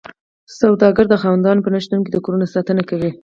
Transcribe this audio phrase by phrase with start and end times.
[0.59, 3.11] سوداګر د خاوندانو په نشتون کې د کورونو ساتنه کوي